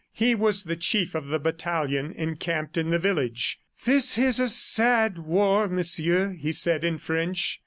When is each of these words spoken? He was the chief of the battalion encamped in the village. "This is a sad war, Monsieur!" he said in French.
He 0.13 0.33
was 0.33 0.63
the 0.63 0.75
chief 0.75 1.13
of 1.13 1.27
the 1.27 1.37
battalion 1.37 2.11
encamped 2.11 2.75
in 2.75 2.89
the 2.89 2.97
village. 2.97 3.59
"This 3.85 4.17
is 4.17 4.39
a 4.39 4.47
sad 4.47 5.19
war, 5.19 5.67
Monsieur!" 5.67 6.33
he 6.39 6.51
said 6.51 6.83
in 6.83 6.97
French. 6.97 7.59